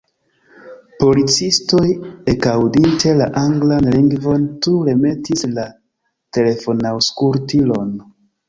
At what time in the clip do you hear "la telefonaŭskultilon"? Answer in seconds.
5.59-7.97